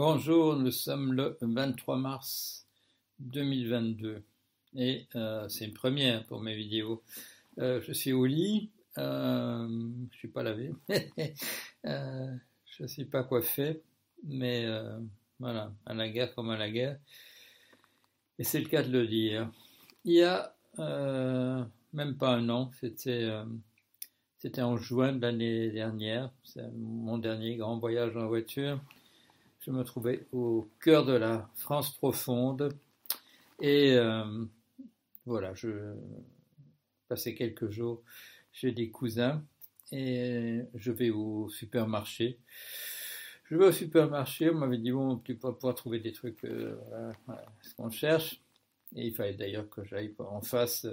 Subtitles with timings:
[0.00, 2.68] Bonjour, nous sommes le 23 mars
[3.18, 4.22] 2022
[4.76, 7.02] et euh, c'est une première pour mes vidéos.
[7.58, 10.70] Euh, je suis au lit, euh, je suis pas lavé,
[11.86, 12.32] euh,
[12.64, 13.82] je suis pas coiffé,
[14.22, 14.68] mais
[15.40, 17.00] voilà, à la guerre comme à la guerre.
[18.38, 19.50] Et c'est le cas de le dire.
[20.04, 23.28] Il y a même pas un an, c'était
[24.36, 28.80] c'était en juin de l'année dernière, c'est mon dernier grand voyage en voiture.
[29.68, 32.74] Je me trouvais au cœur de la France profonde
[33.60, 34.46] et euh,
[35.26, 35.94] voilà, je
[37.06, 38.02] passais quelques jours
[38.50, 39.44] chez des cousins
[39.92, 42.38] et je vais au supermarché.
[43.44, 46.74] Je vais au supermarché, on m'avait dit bon, tu vas pouvoir trouver des trucs, euh,
[47.26, 48.40] voilà, ce qu'on cherche.
[48.96, 50.86] Et il fallait d'ailleurs que j'aille en face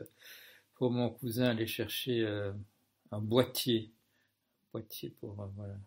[0.73, 2.51] pour mon cousin aller chercher euh,
[3.11, 3.93] un boîtier,
[4.73, 5.77] boîtier pour voilà,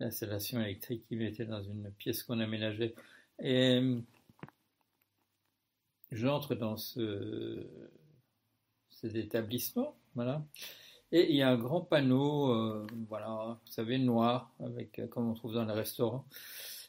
[0.00, 2.94] l'installation électrique qui mettait dans une pièce qu'on aménageait.
[3.42, 3.80] Et
[6.10, 7.66] j'entre dans ce,
[8.90, 10.44] cet établissement, voilà,
[11.12, 15.30] et il y a un grand panneau, euh, voilà, vous savez, noir, avec, euh, comme
[15.30, 16.26] on trouve dans les restaurants,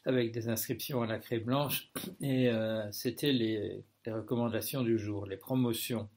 [0.04, 5.36] avec des inscriptions à la craie blanche, et euh, c'était les recommandations du jour, les
[5.36, 6.08] promotions.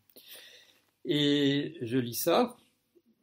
[1.05, 2.57] Et je lis ça,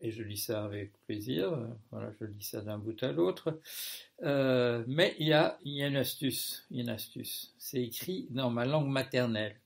[0.07, 1.59] et je lis ça avec plaisir,
[1.91, 3.61] voilà, je lis ça d'un bout à l'autre.
[4.23, 7.53] Euh, mais il y a, il y a une astuce, une astuce.
[7.59, 9.57] C'est écrit dans ma langue maternelle.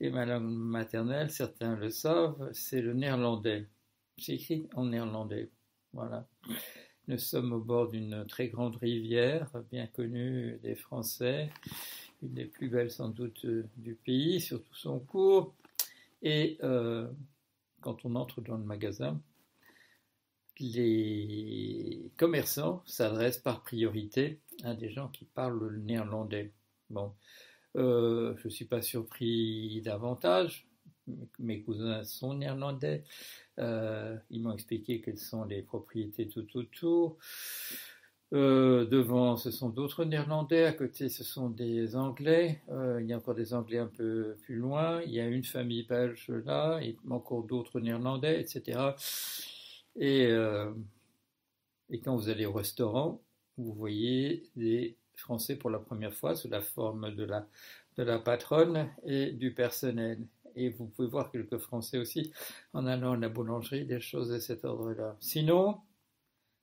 [0.00, 3.68] Et ma langue maternelle, certains le savent, c'est le néerlandais.
[4.16, 5.50] C'est écrit en néerlandais.
[5.92, 6.26] Voilà.
[7.06, 11.50] Nous sommes au bord d'une très grande rivière, bien connue des Français,
[12.22, 13.44] une des plus belles sans doute
[13.76, 15.54] du pays, surtout son cours.
[16.22, 17.10] Et euh,
[17.82, 19.20] quand on entre dans le magasin,
[20.60, 26.52] les commerçants s'adressent par priorité à des gens qui parlent le néerlandais.
[26.90, 27.12] Bon,
[27.76, 30.66] euh, je ne suis pas surpris davantage.
[31.38, 33.04] Mes cousins sont néerlandais.
[33.58, 37.16] Euh, ils m'ont expliqué quelles sont les propriétés tout autour.
[38.32, 40.64] Euh, devant, ce sont d'autres néerlandais.
[40.64, 42.62] À côté, ce sont des anglais.
[43.00, 45.00] Il y a encore des anglais un peu plus loin.
[45.02, 48.78] Il y a une famille belge là, et encore d'autres néerlandais, etc.
[49.96, 50.72] Et, euh,
[51.90, 53.20] et quand vous allez au restaurant,
[53.56, 57.46] vous voyez des Français pour la première fois sous la forme de la,
[57.96, 60.26] de la patronne et du personnel.
[60.56, 62.32] Et vous pouvez voir quelques Français aussi
[62.72, 65.16] en allant à la boulangerie, des choses de cet ordre-là.
[65.20, 65.80] Sinon,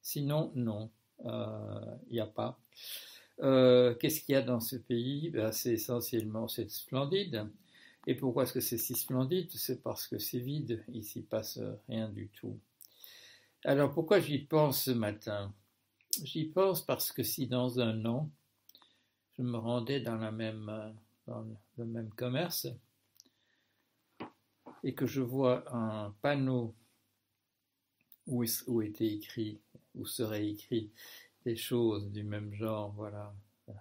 [0.01, 0.89] sinon, non,
[1.19, 2.59] il euh, n'y a pas.
[3.41, 5.29] Euh, Qu'est-ce qu'il y a dans ce pays?
[5.29, 7.47] Ben, C'est essentiellement, c'est splendide.
[8.07, 9.51] Et pourquoi est-ce que c'est si splendide?
[9.51, 12.57] C'est parce que c'est vide, s'y passe rien du tout.
[13.65, 15.53] Alors pourquoi j'y pense ce matin?
[16.23, 18.29] J'y pense parce que si dans un an,
[19.37, 20.19] je me rendais dans,
[21.27, 21.45] dans
[21.77, 22.67] le même commerce
[24.83, 26.75] et que je vois un panneau
[28.27, 29.59] où, où était écrit,
[29.95, 30.91] où serait écrit
[31.43, 33.33] des choses du même genre, voilà,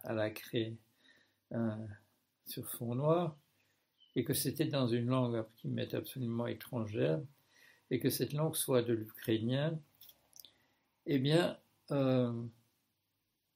[0.04, 0.74] à la craie,
[1.52, 1.86] euh,
[2.46, 3.36] sur fond noir,
[4.14, 7.20] et que c'était dans une langue qui m'est absolument étrangère,
[7.90, 9.78] et que cette langue soit de l'ukrainien,
[11.06, 11.58] eh bien,
[11.92, 12.32] euh,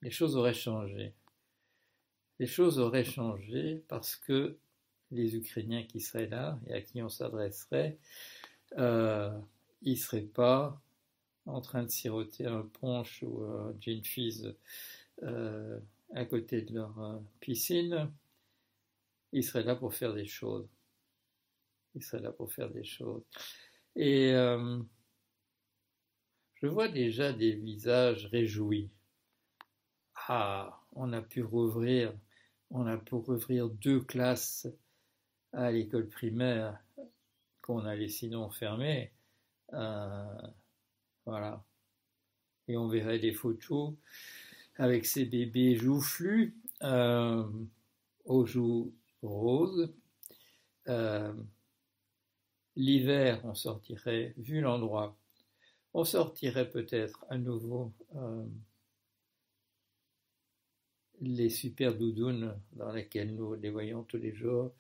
[0.03, 1.15] les choses auraient changé.
[2.39, 4.57] Les choses auraient changé parce que
[5.11, 7.99] les Ukrainiens qui seraient là et à qui on s'adresserait,
[8.79, 9.37] euh,
[9.83, 10.81] ils ne seraient pas
[11.47, 14.55] en train de siroter un punch ou un gin fizz
[15.23, 15.81] euh,
[16.15, 18.11] à côté de leur piscine.
[19.33, 20.69] Ils seraient là pour faire des choses.
[21.97, 23.23] Ils seraient là pour faire des choses.
[23.97, 24.79] Et euh,
[26.55, 28.91] je vois déjà des visages réjouis.
[30.29, 32.13] Ah, on a pu rouvrir,
[32.71, 34.69] on a pu rouvrir deux classes
[35.53, 36.79] à l'école primaire
[37.63, 39.13] qu'on allait sinon fermer.
[39.73, 40.43] Euh,
[41.27, 41.65] voilà.
[42.69, 43.95] Et on verrait des photos
[44.77, 47.45] avec ces bébés joufflus euh,
[48.25, 49.93] aux joues roses.
[52.77, 55.17] L'hiver, on sortirait, vu l'endroit,
[55.93, 58.47] on sortirait peut-être à nouveau euh,
[61.21, 64.73] les super doudounes dans lesquelles nous les voyons tous les jours,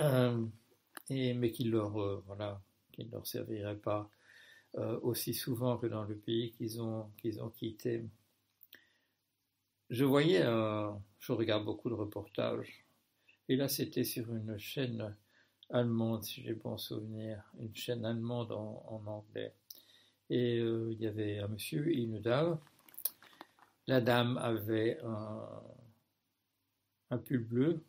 [0.00, 0.46] euh,
[1.10, 2.62] et, mais qui leur, euh, voilà,
[2.92, 4.10] qui ne leur serviraient pas
[5.00, 8.04] aussi souvent que dans le pays qu'ils ont, qu'ils ont quitté.
[9.88, 12.84] Je voyais, je regarde beaucoup de reportages,
[13.48, 15.16] et là c'était sur une chaîne
[15.70, 19.52] allemande, si j'ai bon souvenir, une chaîne allemande en, anglais.
[20.30, 22.58] Et euh, il y avait un monsieur et une dame.
[23.86, 25.62] La dame avait un,
[27.10, 27.84] un pull bleu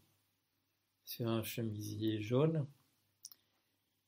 [1.06, 2.66] sur un chemisier jaune.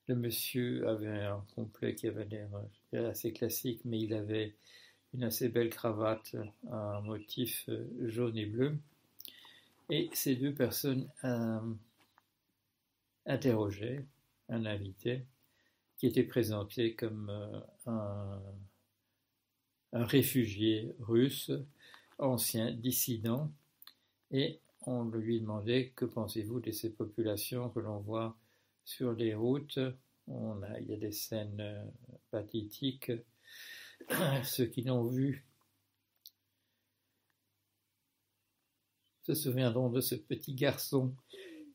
[0.08, 2.50] Le monsieur avait un complet qui avait l'air
[3.08, 4.56] assez classique, mais il avait
[5.14, 6.36] une assez belle cravate,
[6.70, 8.78] un motif euh, jaune et bleu.
[9.90, 11.60] Et ces deux personnes euh,
[13.30, 14.06] interrogeaient
[14.50, 15.26] un invité
[15.98, 17.62] qui était présenté comme euh,
[19.94, 21.52] un, réfugié russe,
[22.18, 23.52] ancien dissident,
[24.32, 28.38] et on lui demandait que pensez-vous de ces populations que l'on voit
[28.84, 29.80] sur les routes?
[30.28, 31.92] On a, il y a des scènes
[32.32, 33.12] pathétiques
[34.44, 35.46] ceux qui l'ont vu
[39.24, 41.14] se souviendront de ce petit garçon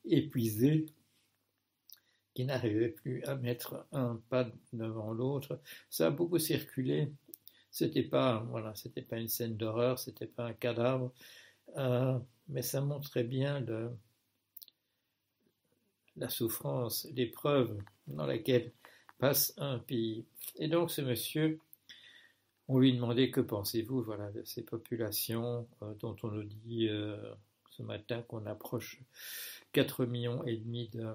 [0.03, 0.87] épuisé
[2.35, 5.59] qui n'arrivait plus à mettre un pas devant l'autre.
[5.89, 7.11] Ça a beaucoup circulé.
[7.71, 11.11] C'était pas, voilà, c'était pas une scène d'horreur, c'était pas un cadavre,
[11.77, 13.65] euh, mais ça montrait bien
[16.15, 17.77] la souffrance, l'épreuve
[18.07, 18.71] dans laquelle
[19.17, 20.25] passe un pays.
[20.57, 21.59] Et donc ce monsieur
[22.67, 27.15] on lui demandait que pensez-vous voilà, de ces populations euh, dont on nous dit euh,
[27.69, 29.01] ce matin qu'on approche
[29.73, 31.05] 4 millions et demi de,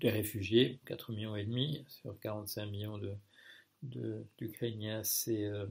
[0.00, 3.00] de, réfugiés, 4 millions et demi sur 45 millions
[3.82, 5.66] d'Ukrainiens, euh,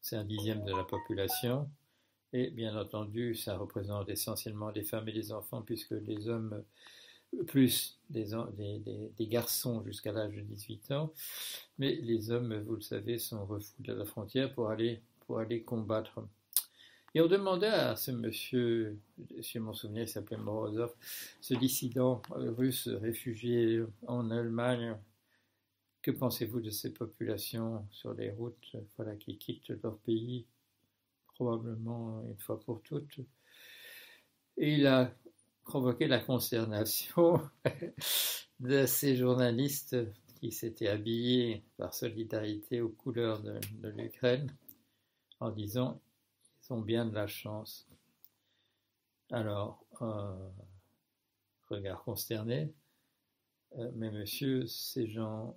[0.00, 1.68] c'est un dixième de la population.
[2.32, 6.64] Et bien entendu, ça représente essentiellement des femmes et des enfants, puisque les hommes
[7.46, 8.26] plus des,
[9.16, 11.12] des, garçons jusqu'à l'âge de 18 ans,
[11.78, 15.62] mais les hommes, vous le savez, sont refoulés à la frontière pour aller, pour aller
[15.62, 16.20] combattre.
[17.14, 18.98] Et on demandait à ce monsieur,
[19.40, 20.94] si mon souvenir, il s'appelait Morozov,
[21.40, 24.96] ce dissident russe réfugié en Allemagne,
[26.02, 30.44] que pensez-vous de ces populations sur les routes voilà, qui quittent leur pays,
[31.34, 33.20] probablement une fois pour toutes.
[34.56, 35.14] Et il a
[35.64, 37.40] provoqué la consternation
[38.60, 39.96] de ces journalistes
[40.40, 43.58] qui s'étaient habillés par solidarité aux couleurs de,
[43.96, 44.54] l'Ukraine
[45.40, 46.00] en disant
[46.70, 47.86] ont bien de la chance.
[49.30, 50.50] Alors, euh,
[51.68, 52.72] regard consterné,
[53.76, 55.56] euh, mais monsieur, ces gens,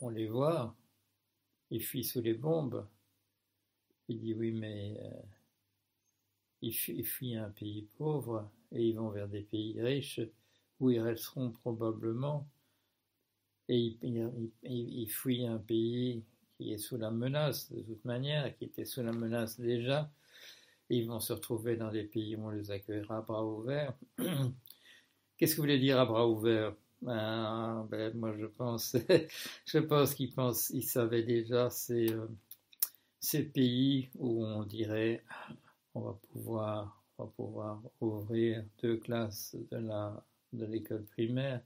[0.00, 0.76] on les voit,
[1.70, 2.86] ils fuient sous les bombes.
[4.08, 5.22] Il dit oui, mais euh,
[6.60, 6.74] ils
[7.04, 10.20] fuient un pays pauvre et ils vont vers des pays riches
[10.80, 12.48] où ils resteront probablement
[13.68, 16.22] et ils, fuient un pays
[16.56, 20.10] qui est sous la menace de toute manière, qui était sous la menace déjà,
[20.88, 23.94] ils vont se retrouver dans des pays où on les accueillera à bras ouverts.
[25.36, 26.74] Qu'est-ce que vous voulez dire à bras ouverts?
[27.00, 28.96] Ben, ben, moi je pense,
[29.66, 32.28] je pense qu'ils pensent, ils savaient déjà ces, euh,
[33.18, 35.24] ces pays où on dirait
[35.94, 39.78] on va pouvoir pouvoir ouvrir deux classes de
[40.52, 41.60] de l'école primaire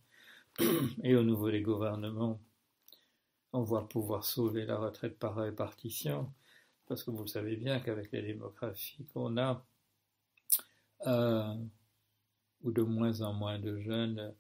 [1.02, 2.40] et au niveau des gouvernements,
[3.56, 6.30] on va pouvoir sauver la retraite par répartition,
[6.86, 9.64] parce que vous savez bien qu'avec les démographies qu'on a,
[11.06, 11.54] euh,
[12.62, 14.34] ou de moins en moins de jeunes,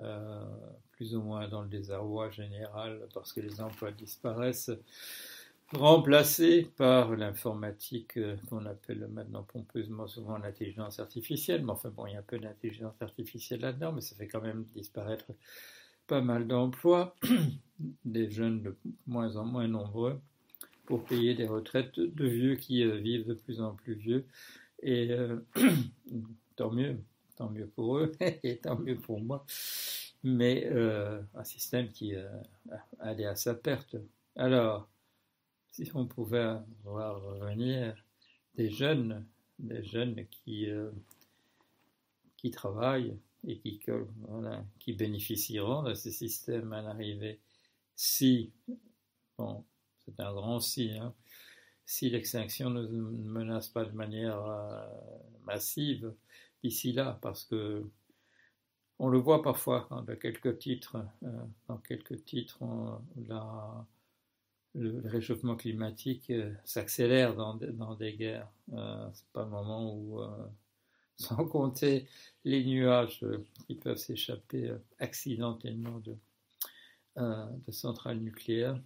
[0.00, 0.44] euh,
[0.92, 4.72] plus ou moins dans le désarroi général, parce que les emplois disparaissent,
[5.72, 11.62] remplacé par l'informatique euh, qu'on appelle maintenant pompeusement souvent l'intelligence artificielle.
[11.64, 14.40] Mais enfin bon, il y a un peu d'intelligence artificielle là-dedans, mais ça fait quand
[14.40, 15.26] même disparaître
[16.06, 17.14] pas mal d'emplois,
[18.04, 20.20] des jeunes de moins en moins nombreux,
[20.86, 24.26] pour payer des retraites de vieux qui euh, vivent de plus en plus vieux.
[24.82, 25.38] Et euh,
[26.56, 26.98] tant mieux,
[27.36, 29.44] tant mieux pour eux et tant mieux pour moi.
[30.24, 32.12] Mais un système qui
[32.98, 33.94] allait à sa perte.
[34.34, 34.88] Alors,
[35.70, 37.94] si on pouvait voir revenir
[38.56, 39.24] des jeunes,
[39.58, 40.90] des jeunes qui, euh,
[42.36, 43.16] qui travaillent
[43.46, 43.80] et qui,
[44.80, 47.38] qui bénéficieront de ces systèmes à l'arrivée
[47.98, 48.52] si,
[49.36, 49.64] bon,
[50.04, 51.12] c'est un grand si, hein,
[51.84, 54.86] si l'extinction ne menace pas de manière euh,
[55.44, 56.14] massive
[56.62, 57.84] d'ici là, parce que
[59.00, 62.58] on le voit parfois dans quelques titres, euh, dans quelques titres,
[64.74, 68.48] le, réchauffement climatique euh, s'accélère dans, dans, des guerres.
[68.74, 70.28] Euh, c'est pas le moment où, euh,
[71.16, 72.06] sans compter
[72.44, 73.24] les nuages
[73.66, 76.14] qui peuvent s'échapper accidentellement de,
[77.18, 78.80] de centrales nucléaires,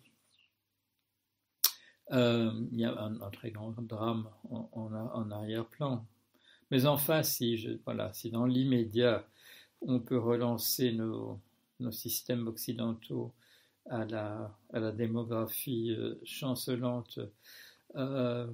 [2.11, 6.07] il y a un, très grand drame en, arrière-plan.
[6.71, 7.81] Mais enfin, si,
[8.33, 9.27] dans l'immédiat,
[9.83, 11.41] on peut relancer nos,
[11.91, 13.33] systèmes occidentaux
[13.91, 17.19] à la, démographie euh, chancelante
[17.97, 18.47] euh,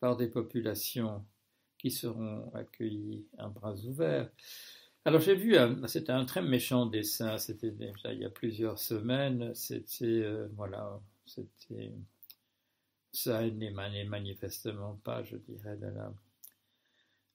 [0.00, 1.24] par des populations
[1.78, 4.28] qui seront accueillis à bras ouverts.
[5.04, 5.56] Alors j'ai vu,
[5.88, 11.92] c'était un très méchant dessin, c'était déjà il y a plusieurs semaines, c'était, voilà, c'était,
[13.12, 15.86] ça n'émanait manifestement pas, je dirais, de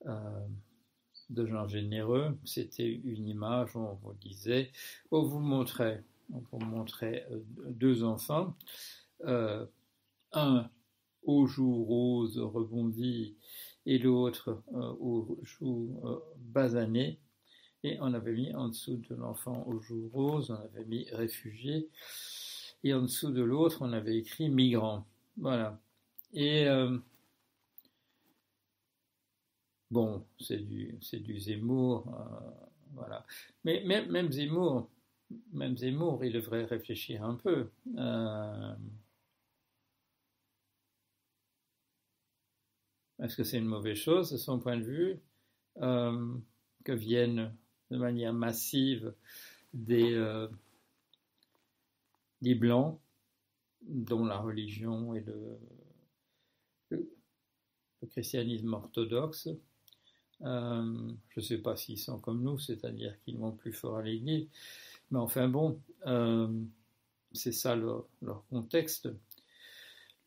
[0.05, 0.47] la,
[1.29, 2.37] de gens généreux.
[2.45, 4.71] C'était une image où on vous disait,
[5.11, 7.27] on vous montrait, on vous montrait
[7.69, 8.55] deux enfants,
[10.31, 10.69] un
[11.23, 13.35] aux joues roses rebondies
[13.85, 17.19] et l'autre euh, aux joues euh, basanées.
[17.83, 21.89] Et on avait mis en dessous de l'enfant aux joues roses, on avait mis réfugié.
[22.83, 25.05] Et en dessous de l'autre, on avait écrit migrant.
[25.37, 25.79] Voilà.
[26.33, 26.97] Et euh,
[29.91, 32.11] bon, c'est du, c'est du Zemmour.
[32.93, 33.25] voilà.
[33.63, 34.89] Mais même, Zemmour,
[35.53, 37.69] même Zemmour, il devrait réfléchir un peu.
[43.19, 45.19] Est-ce que c'est une mauvaise chose de son point de vue
[45.81, 46.35] euh,
[46.83, 47.53] que viennent
[47.91, 49.13] de manière massive
[49.73, 50.47] des, euh,
[52.41, 52.99] des blancs
[53.81, 55.59] dont la religion et le,
[58.11, 59.49] christianisme orthodoxe
[60.43, 64.03] euh, je ne sais pas s'ils sont comme nous, c'est-à-dire qu'ils vont plus fort à
[64.03, 64.47] l'église,
[65.09, 65.81] mais enfin bon,
[67.31, 68.05] c'est ça leur,
[68.49, 69.09] contexte.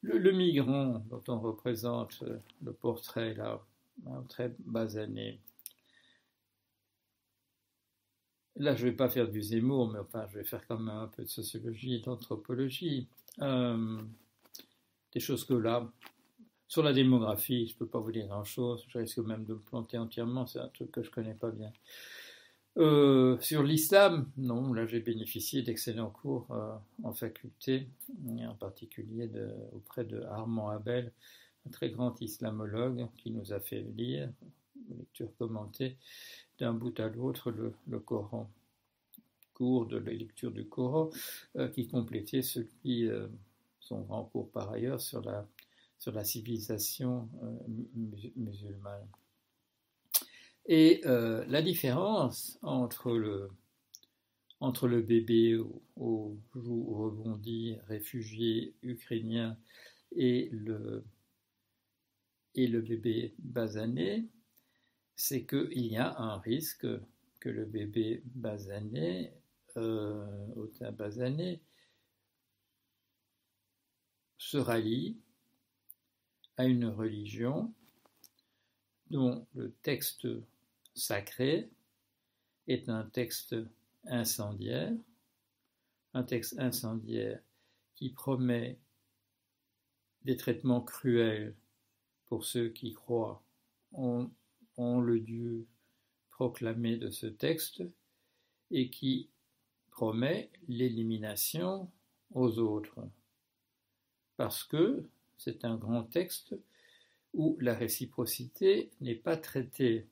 [0.03, 3.61] Le, migrant dont on représente euh, le portrait là,
[4.29, 5.39] très basané.
[8.61, 10.95] Là, je ne vais pas faire du Zemmour, mais enfin, je vais faire quand même
[10.95, 13.09] un peu de sociologie et d'anthropologie.
[13.41, 13.99] Euh,
[15.15, 15.91] des choses que là,
[16.69, 18.85] sur la démographie, je ne peux pas vous dire grand-chose.
[18.89, 20.47] Je risque même de me planter entièrement.
[20.47, 21.73] C'est un truc que je ne connais pas bien.
[22.77, 27.89] Euh, sur l'islam, non, là j'ai bénéficié d'excellents cours euh, en faculté,
[28.47, 29.31] en particulier
[29.73, 31.13] auprès de Armand Abel,
[31.67, 34.31] un très grand islamologue qui nous a fait lire,
[34.95, 35.97] lecture commentée,
[36.59, 38.51] d'un bout à l'autre le, Coran,
[39.55, 41.11] cours de la lecture du Coran,
[41.57, 43.09] euh, qui complétait celui,
[43.81, 45.47] son grand cours par ailleurs, sur la,
[45.99, 47.29] sur la civilisation
[48.37, 49.09] musulmane.
[50.67, 53.51] Et euh, la différence entre le,
[54.61, 55.57] entre le bébé
[55.97, 59.57] au, joues rebondi, réfugié ukrainien,
[60.13, 61.05] et le,
[62.55, 64.27] et le bébé basané,
[65.21, 66.87] c'est qu'il y a un risque
[67.41, 69.35] que le bébé basané,
[69.77, 71.61] euh, au basané,
[74.39, 75.19] se rallie
[76.57, 77.71] à une religion
[79.11, 80.27] dont le texte
[80.95, 81.69] sacré
[82.67, 83.55] est un texte
[84.07, 84.95] incendiaire,
[86.15, 87.43] un texte incendiaire
[87.95, 88.79] qui promet
[90.23, 91.55] des traitements cruels
[92.25, 93.43] pour ceux qui croient
[95.01, 95.67] le Dieu
[96.31, 97.83] proclamé de ce texte
[98.71, 99.29] et qui
[99.91, 101.91] promet l'élimination
[102.35, 103.01] aux autres.
[104.37, 105.05] Parce que
[105.37, 106.55] c'est un grand texte
[107.35, 110.09] où la réciprocité n'est pas traitée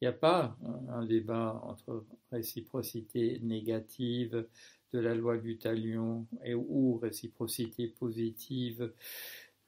[0.00, 0.56] il n'y a pas
[0.88, 4.46] un débat entre réciprocité négative
[4.94, 8.94] de la loi du talion et ou réciprocité positive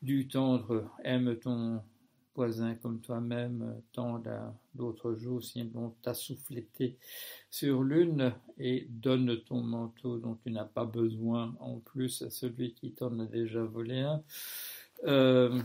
[0.01, 1.39] du tendre aime
[2.35, 4.23] ton voisin comme toi-même, tend
[4.77, 6.99] l'autre jour, sinon t'as soufflété
[7.51, 12.75] sur l'une et donne ton manteau dont tu n'as pas besoin en plus à celui
[12.75, 14.23] qui t'en a déjà volé un.
[15.05, 15.61] Euh,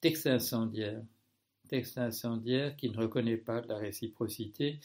[0.00, 1.02] texte incendiaire
[1.68, 4.80] texte incendiaire qui ne reconnaît pas la réciprocité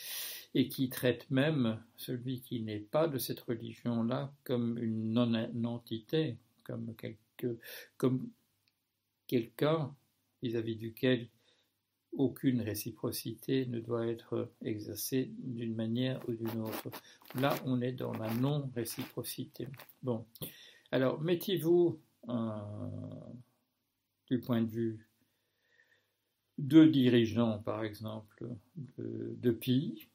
[0.54, 6.94] et qui traite même celui qui n'est pas de cette religion-là comme une non-entité, comme,
[7.98, 8.30] comme
[9.28, 9.96] quelqu'un
[10.42, 11.28] vis-à-vis duquel
[12.14, 16.90] aucune réciprocité ne doit être exercée d'une manière ou d'une autre.
[17.36, 19.68] Là, on est dans la non-réciprocité.
[20.02, 20.26] Bon,
[20.92, 22.50] alors mettez-vous euh,
[24.28, 25.08] du point de vue
[26.58, 28.48] deux dirigeants, par exemple,
[28.98, 30.08] de, pays,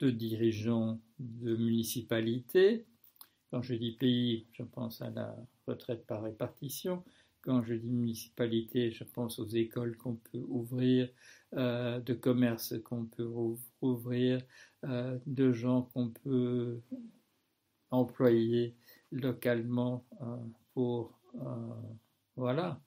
[0.00, 2.84] deux dirigeants de municipalités.
[3.50, 5.36] Quand je dis pays, je pense à la
[5.66, 7.04] retraite par répartition.
[7.46, 11.08] Quand je dis municipalité, je pense aux écoles qu'on peut ouvrir,
[11.54, 13.30] euh, de commerces qu'on peut
[13.80, 14.42] ouvrir,
[14.84, 16.80] euh, de gens qu'on peut
[17.90, 18.74] employer
[19.12, 20.36] localement euh,
[20.74, 21.18] pour
[22.36, 22.80] voilà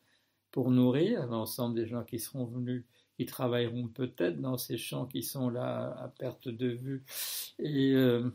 [0.51, 2.85] pour nourrir l'ensemble des gens qui seront venus,
[3.17, 7.03] qui travailleront peut-être dans ces champs qui sont là à perte de vue
[7.59, 8.29] et euh,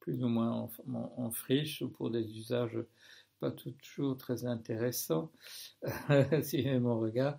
[0.00, 0.68] plus ou moins
[1.16, 2.78] en, friche ou pour des usages
[3.40, 5.32] pas toujours très intéressant,
[6.42, 7.38] si mon regard.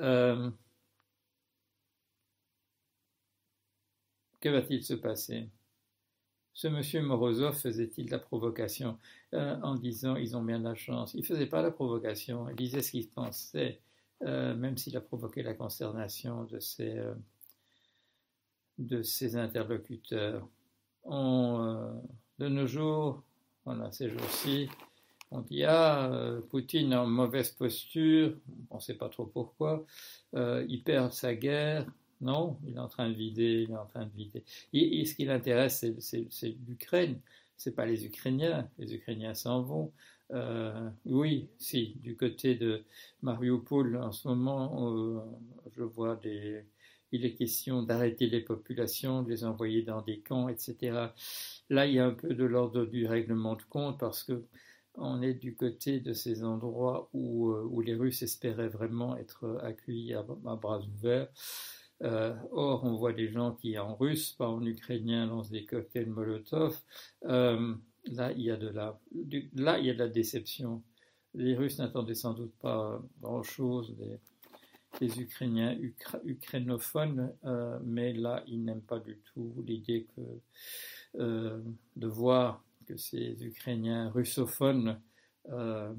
[0.00, 0.50] Euh,
[4.40, 5.48] que va-t-il se passer?
[6.54, 8.98] Ce monsieur Morozov faisait-il la provocation?
[9.34, 12.56] Euh, en disant ils ont bien la chance Il ne faisait pas la provocation, il
[12.56, 13.80] disait ce qu'il pensait,
[14.22, 17.02] euh, même s'il a provoqué la consternation de ses,
[18.78, 20.48] de ses interlocuteurs.
[21.06, 23.22] de nos jours,
[23.64, 24.68] voilà, ces jours-ci,
[25.34, 28.34] on dit ah euh, Poutine en mauvaise posture,
[28.70, 29.84] on ne sait pas trop pourquoi,
[30.34, 31.86] euh, il perd sa guerre.
[32.20, 34.44] Non, il est en train de vider, il est en train de vider.
[34.72, 37.20] Et, ce qui l'intéresse, c'est l'Ukraine.
[37.56, 38.68] C'est pas les Ukrainiens.
[38.78, 39.92] Les Ukrainiens s'en vont.
[40.30, 42.84] Euh, oui, si, du côté de
[43.22, 45.22] Mariupol, en ce moment,
[45.76, 46.64] je vois des,
[47.14, 51.12] il est question d'arrêter les populations, de les envoyer dans des camps, etc.
[51.70, 54.44] Là, il y a un peu de l'ordre du règlement de compte parce que
[54.96, 60.14] on est du côté de ces endroits où, euh, les Russes espéraient vraiment être accueillis
[60.14, 61.28] à, bras ouverts.
[62.02, 66.10] Euh, or, on voit des gens qui, en russe, pas en ukrainien, lancent des cocktails
[66.10, 66.78] Molotov.
[67.24, 67.74] Euh,
[68.06, 69.00] là, il y a de la,
[69.54, 70.82] là, il y a de la déception.
[71.34, 74.18] Les Russes n'attendaient sans doute pas grand-chose des,
[75.00, 75.76] des, Ukrainiens
[76.24, 77.32] ukrainophones,
[77.84, 81.60] mais là, ils n'aiment pas du tout l'idée que
[81.96, 85.00] de voir que ces Ukrainiens russophones
[85.50, 85.94] euh,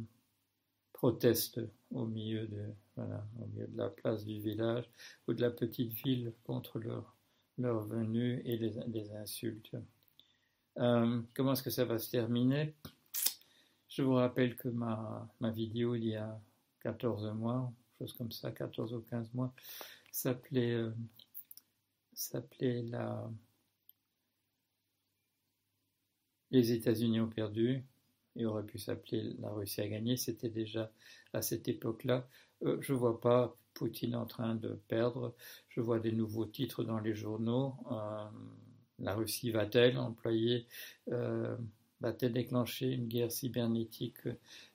[0.93, 1.61] protestent
[1.91, 2.63] au milieu, de,
[2.97, 4.89] au milieu de la place du village
[5.27, 7.15] ou de la petite ville contre leur,
[7.57, 9.75] leur venue et les, insultes.
[10.77, 12.75] Euh, comment est-ce que ça va se terminer?
[13.89, 16.39] Je vous rappelle que ma, ma vidéo il y a
[16.81, 19.53] 14 mois, chose comme ça, 14 ou 15 mois,
[20.11, 20.91] s'appelait euh,
[22.13, 23.29] s'appelait la
[26.55, 27.83] Les États-Unis ont perdu
[28.37, 30.15] et aurait pu s'appeler la Russie a gagné.
[30.15, 30.89] C'était déjà
[31.33, 32.29] à cette époque-là.
[32.63, 35.35] Euh, je ne vois pas Poutine en train de perdre.
[35.67, 37.75] Je vois des nouveaux titres dans les journaux.
[37.91, 38.23] Euh,
[38.99, 40.65] la Russie va-t-elle employer,
[41.11, 41.57] euh,
[41.99, 44.25] va-t-elle déclencher une guerre cybernétique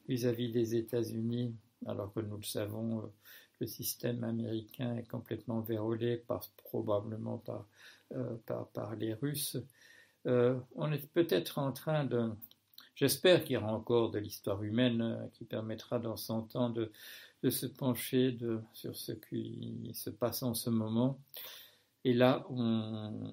[0.07, 1.55] vis-à-vis des États-Unis
[1.87, 3.11] alors que nous le savons,
[3.59, 7.67] le système américain est complètement vérolé par, probablement par,
[8.45, 9.57] par, par les Russes?
[10.27, 12.31] Euh, on est peut-être en train de...
[12.95, 16.93] J'espère qu'il y aura encore de l'histoire humaine euh, qui permettra dans 100 ans de,
[17.49, 18.37] se pencher
[18.75, 21.19] sur ce qui se passe en ce moment.
[22.05, 23.33] Et là, on,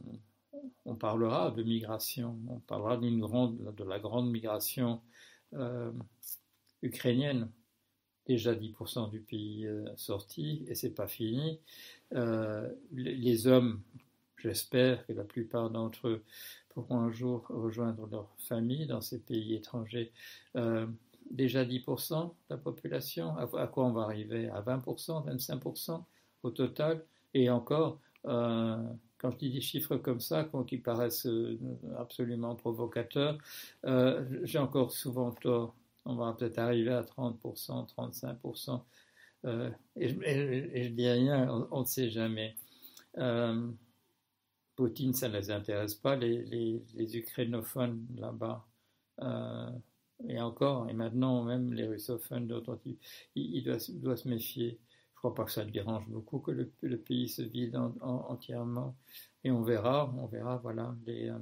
[0.98, 5.02] parlera de migration, on parlera de la grande migration
[5.54, 5.92] euh,
[6.82, 7.52] ukrainienne.
[8.28, 11.60] Déjà 10% du pays sorti, et c'est pas fini.
[12.94, 13.82] les hommes,
[14.38, 16.24] j'espère que la plupart d'entre eux
[16.78, 20.12] pourront un jour rejoindre leur famille dans ces pays étrangers.
[20.56, 20.86] Euh,
[21.32, 24.48] déjà 10% de la population, à, quoi on va arriver?
[24.50, 26.04] À 20%, 25%
[26.44, 27.04] au total?
[27.34, 28.78] Et encore, euh,
[29.18, 31.58] quand je dis des chiffres comme ça, qui paraissent euh,
[31.98, 33.40] absolument provocateurs,
[34.44, 35.74] j'ai encore souvent tort.
[36.06, 38.82] On va peut-être arriver à 30%, 35%.
[39.96, 42.56] et, je dis rien, on ne sait jamais.
[44.78, 48.64] Poutine, ça ne les intéresse pas, les, ukrainophones là-bas.
[49.22, 49.72] Euh,
[50.28, 52.98] et encore, et maintenant même les russophones, d'autres il,
[53.36, 53.80] il doit,
[54.18, 54.80] se méfier.
[55.14, 58.96] Je crois pas que ça le dérange beaucoup que le, pays se vide entièrement.
[59.44, 61.40] Et on verra, on verra, voilà, euh,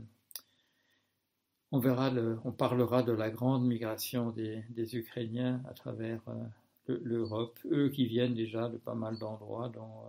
[1.73, 6.99] on verra, le, on parlera de la grande migration des, des Ukrainiens à travers euh,
[7.03, 10.05] l'Europe, eux qui viennent déjà de pas mal d'endroits, dont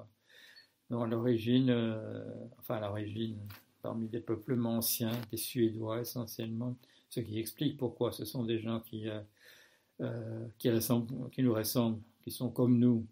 [0.91, 2.25] à l'origine, euh,
[2.59, 3.39] enfin l'origine,
[3.83, 6.77] parmi des peuplements anciens, des Suédois essentiellement,
[7.09, 9.21] ce qui explique pourquoi ce sont des gens qui, euh,
[10.01, 10.71] euh, qui,
[11.43, 13.07] nous ressemblent, qui sont comme nous,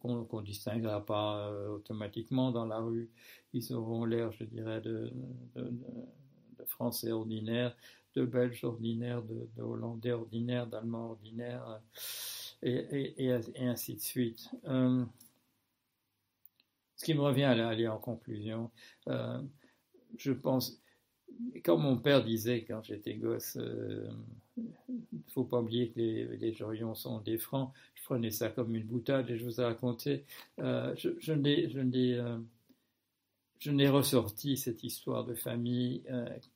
[0.00, 3.10] qu'on ne distinguera pas automatiquement dans la rue.
[3.52, 5.12] Ils auront l'air, je dirais, de,
[6.66, 7.76] Français ordinaires,
[8.14, 11.80] de Belges ordinaires, de, Hollandais ordinaires, d'Allemands ordinaires,
[12.62, 14.48] et, ainsi de suite.
[16.96, 18.70] Ce qui me revient à aller en conclusion,
[19.08, 19.40] euh,
[20.16, 20.80] je pense,
[21.64, 24.10] comme mon père disait quand j'étais gosse, il euh,
[25.28, 27.72] faut pas oublier que les, les Jorions sont des francs.
[27.94, 30.24] Je prenais ça comme une boutade et je vous ai raconté.
[30.60, 31.32] Euh, je, je
[33.70, 36.04] n'ai ressorti cette histoire de famille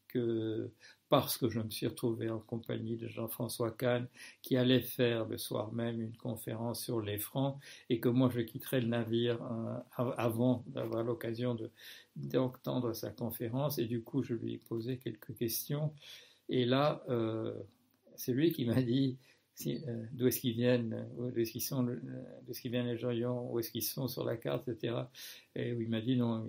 [0.08, 0.70] que
[1.08, 4.06] parce que je me suis retrouvé en compagnie de Jean-François Kahn,
[4.42, 8.40] qui allait faire le soir même une conférence sur les francs, et que moi je
[8.40, 11.56] quitterais le navire euh, avant d'avoir l'occasion
[12.16, 15.92] d'entendre sa conférence, et du coup je lui ai posé quelques questions,
[16.48, 17.54] et là, euh,
[18.16, 19.18] c'est lui qui m'a dit,
[20.12, 21.86] d'où est-ce qu'ils viennent, d'où est-ce qu'ils sont,
[22.48, 24.94] est-ce viennent les gens, où est-ce qu'ils sont sur la carte, etc.
[25.54, 26.48] Et il m'a dit non,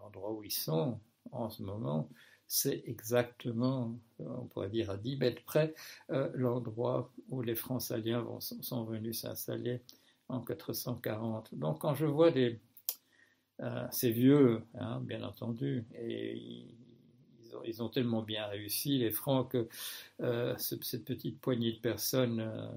[0.00, 2.08] l'endroit où ils sont en ce moment,
[2.54, 5.72] c'est exactement, on pourrait dire à 10 mètres près,
[6.34, 9.80] l'endroit où les Françaliens sont venus s'installer
[10.28, 11.54] en 440.
[11.54, 12.30] Donc quand je vois
[13.60, 16.66] euh, ces vieux, hein, bien entendu, et
[17.64, 19.68] ils, ont, tellement bien réussi, les Francs, que
[20.20, 22.68] euh, cette petite poignée de personnes euh,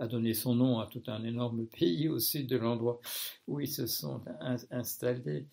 [0.00, 3.00] a donné son nom à tout un énorme pays au sud de l'endroit
[3.46, 4.20] où ils se sont
[4.72, 5.46] installés.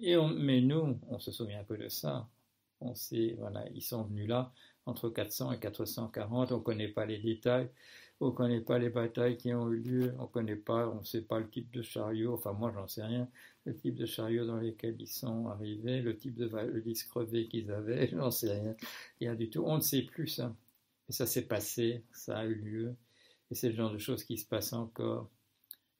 [0.00, 2.28] Et mais nous, on se souvient peu de ça.
[2.80, 4.52] On sait, voilà, ils sont venus là
[4.88, 7.68] entre 400 et 440, on ne connaît pas les détails,
[8.20, 11.00] on ne connaît pas les batailles qui ont eu lieu, on ne connaît pas, on
[11.00, 13.28] ne sait pas le type de chariot, enfin moi j'en sais rien,
[13.66, 17.70] le type de chariot dans lesquels ils sont arrivés, le type de valise crevée qu'ils
[17.70, 18.74] avaient, j'en sais rien,
[19.20, 20.54] rien du tout, on ne sait plus ça.
[21.08, 22.96] Et ça s'est passé, ça a eu lieu,
[23.50, 25.28] et c'est le genre de choses qui se passent encore.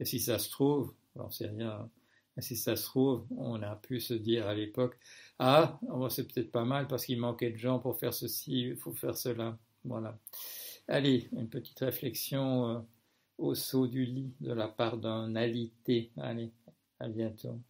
[0.01, 1.91] Et si ça se trouve, j'en sais rien,
[2.41, 4.99] si ça se trouve, on a pu se dire à l'époque,
[5.39, 5.79] ah,
[6.11, 9.17] c'est peut-être pas mal parce qu'il manquait de gens pour faire ceci, il faut faire
[9.17, 9.59] cela.
[9.85, 10.19] Voilà.
[10.89, 12.81] Allez, une petite réflexion euh,
[13.39, 16.13] au saut du lit de la part d'un alité.
[16.17, 16.53] Allez,
[17.01, 17.61] à bientôt.